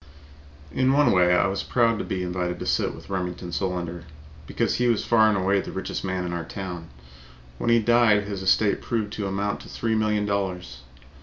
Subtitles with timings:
[0.71, 4.03] In one way I was proud to be invited to sit with Remington Solander,
[4.47, 6.89] because he was far and away the richest man in our town.
[7.59, 10.81] When he died, his estate proved to amount to three million dollars.